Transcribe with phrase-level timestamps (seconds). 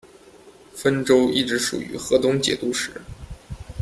[0.75, 2.91] 汾州一直属于河东节度使。